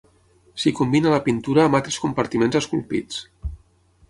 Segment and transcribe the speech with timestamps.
[0.61, 3.23] S'hi combina la pintura amb altres compartiments esculpits.